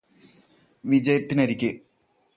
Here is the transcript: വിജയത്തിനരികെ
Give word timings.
വിജയത്തിനരികെ 0.83 1.71